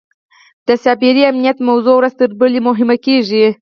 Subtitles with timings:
[0.67, 3.45] د سایبري امنیت موضوع ورځ تر بلې مهمه کېږي.